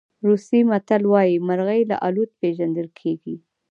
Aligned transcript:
روسي 0.27 0.59
متل 0.69 1.03
وایي 1.11 1.35
مرغۍ 1.47 1.81
له 1.89 1.95
الوت 2.07 2.31
پېژندل 2.41 2.87
کېږي. 2.99 3.35